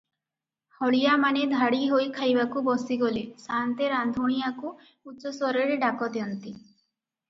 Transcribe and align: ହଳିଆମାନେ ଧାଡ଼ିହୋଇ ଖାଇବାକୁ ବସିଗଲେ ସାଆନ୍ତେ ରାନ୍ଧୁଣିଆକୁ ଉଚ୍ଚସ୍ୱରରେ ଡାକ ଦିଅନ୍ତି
ହଳିଆମାନେ 0.77 1.43
ଧାଡ଼ିହୋଇ 1.51 2.09
ଖାଇବାକୁ 2.17 2.65
ବସିଗଲେ 2.69 3.23
ସାଆନ୍ତେ 3.45 3.93
ରାନ୍ଧୁଣିଆକୁ 3.95 4.77
ଉଚ୍ଚସ୍ୱରରେ 4.77 5.83
ଡାକ 5.87 6.15
ଦିଅନ୍ତି 6.19 6.61